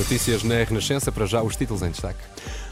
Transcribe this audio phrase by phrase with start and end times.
[0.00, 2.20] Notícias na Renascença, para já os títulos em destaque.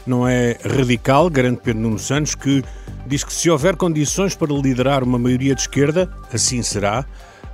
[0.05, 2.63] Não é radical, garante Pedro Nuno Santos, que
[3.05, 7.05] diz que se houver condições para liderar uma maioria de esquerda, assim será.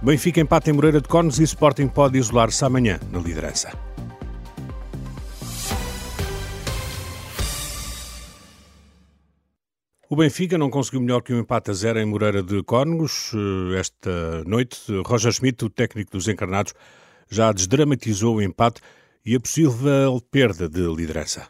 [0.02, 3.78] Benfica empata em Moreira de Cornos e Sporting pode isolar-se amanhã na liderança.
[10.10, 13.34] O Benfica não conseguiu melhor que um empate a zero em Moreira de Córnegos.
[13.34, 16.74] Eh, esta noite, Roger Schmidt, o técnico dos encarnados,
[17.30, 18.80] já desdramatizou o empate
[19.26, 21.48] e a possível perda de liderança.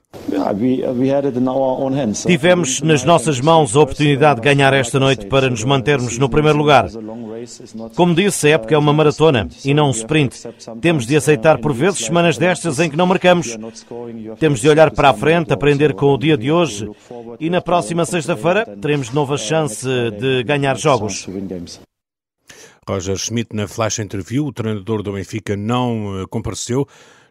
[2.25, 6.57] Tivemos nas nossas mãos a oportunidade de ganhar esta noite para nos mantermos no primeiro
[6.57, 6.87] lugar.
[7.95, 10.47] Como disse, a época é uma maratona e não um sprint.
[10.79, 13.57] Temos de aceitar por vezes semanas destas em que não marcamos.
[14.39, 16.89] Temos de olhar para a frente, aprender com o dia de hoje
[17.39, 21.27] e na próxima sexta-feira teremos nova chance de ganhar jogos.
[22.87, 26.87] Roger Schmidt, na flash interview, o treinador do Benfica não eh, compareceu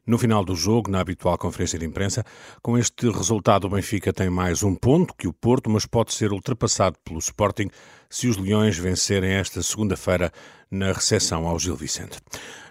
[0.06, 2.24] no final do jogo, na habitual conferência de imprensa.
[2.62, 6.32] Com este resultado, o Benfica tem mais um ponto que o Porto, mas pode ser
[6.32, 7.68] ultrapassado pelo Sporting
[8.08, 10.32] se os Leões vencerem esta segunda-feira
[10.70, 12.18] na recepção ao Gil Vicente.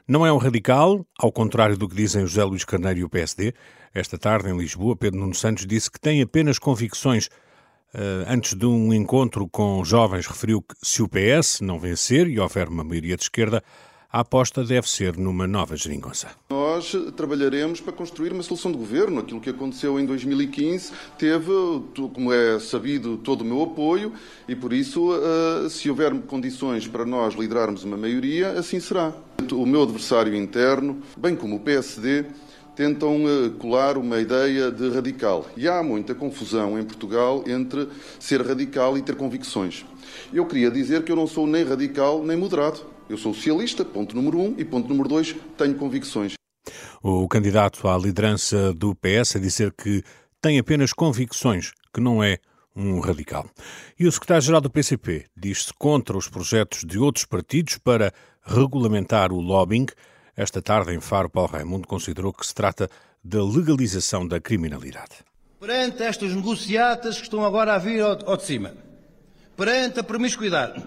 [0.08, 3.54] Não é um radical, ao contrário do que dizem José Luís Carneiro e o PSD.
[3.94, 7.30] Esta tarde, em Lisboa, Pedro Nuno Santos disse que tem apenas convicções
[7.96, 12.40] Uh, antes de um encontro com jovens, referiu que se o PS não vencer e
[12.40, 13.64] houver uma maioria de esquerda,
[14.14, 16.28] a aposta deve ser numa nova geringonça.
[16.52, 19.22] Nós trabalharemos para construir uma solução de governo.
[19.22, 21.52] Aquilo que aconteceu em 2015 teve,
[22.14, 24.14] como é sabido, todo o meu apoio
[24.48, 29.12] e, por isso, eh, se houver condições para nós liderarmos uma maioria, assim será.
[29.52, 32.26] O meu adversário interno, bem como o PSD,
[32.76, 35.48] tentam eh, colar uma ideia de radical.
[35.58, 37.90] E há muita confusão em Portugal entre
[38.20, 39.84] ser radical e ter convicções.
[40.32, 42.93] Eu queria dizer que eu não sou nem radical nem moderado.
[43.10, 46.34] Eu sou socialista, ponto número um, e ponto número dois, tenho convicções.
[47.02, 50.04] O candidato à liderança do PS a dizer que
[50.42, 52.38] tem apenas convicções, que não é
[52.76, 53.46] um radical.
[54.00, 59.40] E o secretário-geral do PCP diz-se contra os projetos de outros partidos para regulamentar o
[59.40, 59.88] lobbying.
[60.36, 62.90] Esta tarde, em Faro, Paulo Raimundo considerou que se trata
[63.24, 65.18] da legalização da criminalidade.
[65.60, 68.74] Perante estas negociatas que estão agora a vir ao, ao de cima,
[69.56, 70.84] perante a promiscuidade,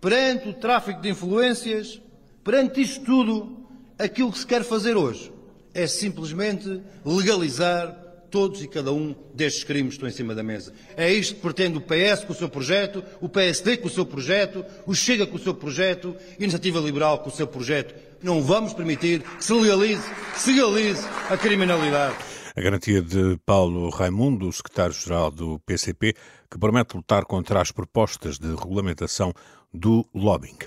[0.00, 2.00] perante o tráfico de influências,
[2.44, 3.66] perante isto tudo,
[3.98, 5.32] aquilo que se quer fazer hoje
[5.74, 10.72] é simplesmente legalizar todos e cada um destes crimes que estão em cima da mesa.
[10.96, 14.04] É isto que pretende o PS com o seu projeto, o PSD com o seu
[14.04, 17.94] projeto, o Chega com o seu projeto, a Iniciativa Liberal com o seu projeto.
[18.22, 20.02] Não vamos permitir que se legalize,
[20.34, 22.16] se legalize a criminalidade.
[22.58, 26.12] A garantia de Paulo Raimundo, secretário-geral do PCP,
[26.50, 29.32] que promete lutar contra as propostas de regulamentação
[29.72, 30.58] do lobbying.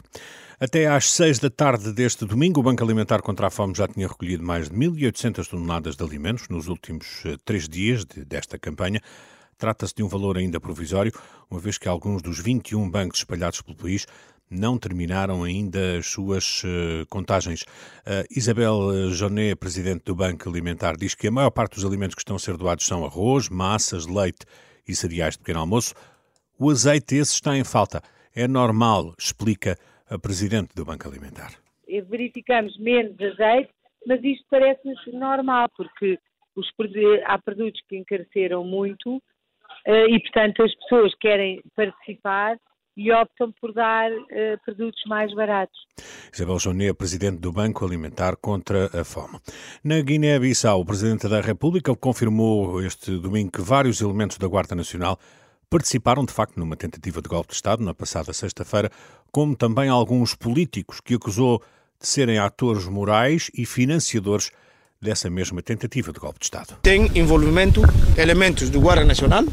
[0.58, 4.08] Até às seis da tarde deste domingo, o Banco Alimentar contra a Fome já tinha
[4.08, 9.02] recolhido mais de 1.800 toneladas de alimentos nos últimos eh, três dias de, desta campanha.
[9.58, 11.12] Trata-se de um valor ainda provisório,
[11.50, 14.08] uma vez que alguns dos 21 bancos espalhados pelo país
[14.52, 17.62] não terminaram ainda as suas uh, contagens.
[17.62, 22.22] Uh, Isabel Jonet, presidente do Banco Alimentar, diz que a maior parte dos alimentos que
[22.22, 24.46] estão a ser doados são arroz, massas, leite
[24.88, 25.94] e cereais de pequeno almoço.
[26.60, 28.02] O azeite esse está em falta
[28.36, 29.78] é normal, explica
[30.10, 31.52] a Presidente do Banco Alimentar.
[32.10, 33.72] Verificamos menos azeite,
[34.06, 36.18] mas isto parece-nos normal, porque
[36.56, 36.70] os,
[37.26, 39.22] há produtos que encareceram muito
[39.86, 42.58] eh, e, portanto, as pessoas querem participar
[43.02, 45.76] e optam por dar uh, produtos mais baratos.
[46.32, 49.40] Isabel Joné, presidente do Banco Alimentar contra a Fome.
[49.84, 55.18] Na Guiné-Bissau, o presidente da República confirmou este domingo que vários elementos da Guarda Nacional
[55.68, 58.92] participaram de facto numa tentativa de golpe de Estado na passada sexta-feira,
[59.32, 61.60] como também alguns políticos que acusou
[62.00, 64.52] de serem atores morais e financiadores
[65.02, 66.78] dessa mesma tentativa de golpe de Estado.
[66.84, 67.82] Tem envolvimento
[68.16, 69.44] elementos do Guarda Nacional,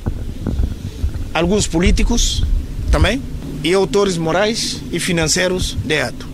[1.33, 2.43] alguns políticos
[2.91, 3.23] também,
[3.65, 6.29] e autores morais e financeiros de ato.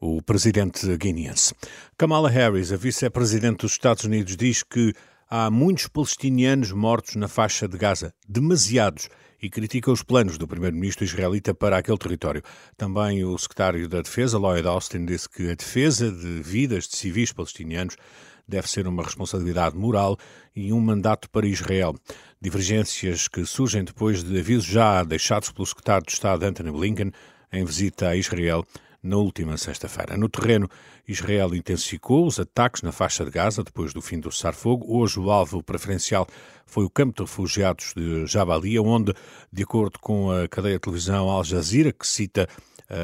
[0.00, 1.54] O presidente guineense.
[1.96, 4.92] Kamala Harris, a vice-presidente dos Estados Unidos, diz que
[5.30, 9.08] há muitos palestinianos mortos na faixa de Gaza, demasiados,
[9.44, 12.42] e critica os planos do primeiro-ministro israelita para aquele território.
[12.78, 17.30] Também o secretário da Defesa, Lloyd Austin, disse que a defesa de vidas de civis
[17.30, 17.96] palestinianos
[18.46, 20.16] deve ser uma responsabilidade moral
[20.54, 21.94] e um mandato para Israel.
[22.40, 27.12] Divergências que surgem depois de avisos já deixados pelo secretário de Estado Anthony Blinken
[27.52, 28.64] em visita a Israel
[29.04, 30.16] na última sexta-feira.
[30.16, 30.68] No terreno,
[31.06, 34.86] Israel intensificou os ataques na faixa de Gaza depois do fim do cessar-fogo.
[34.88, 36.26] Hoje, o alvo preferencial
[36.64, 39.12] foi o campo de refugiados de Jabalia, onde,
[39.52, 42.48] de acordo com a cadeia de televisão Al Jazeera, que cita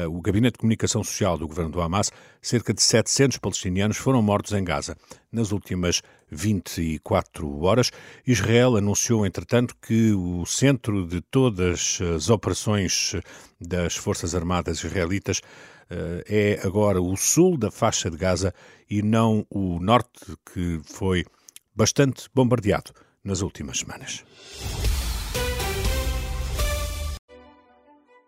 [0.09, 2.11] o Gabinete de Comunicação Social do governo do Hamas,
[2.41, 4.95] cerca de 700 palestinianos foram mortos em Gaza.
[5.31, 6.01] Nas últimas
[6.31, 7.91] 24 horas,
[8.25, 13.15] Israel anunciou, entretanto, que o centro de todas as operações
[13.59, 18.53] das Forças Armadas israelitas uh, é agora o sul da faixa de Gaza
[18.89, 21.25] e não o norte, que foi
[21.75, 22.91] bastante bombardeado
[23.23, 24.23] nas últimas semanas.